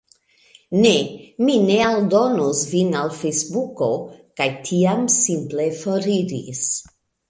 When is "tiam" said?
4.67-5.09